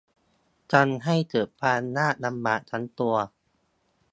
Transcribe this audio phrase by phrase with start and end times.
[0.73, 3.15] ทำให้เกิดความยากลำบากทั้งตัว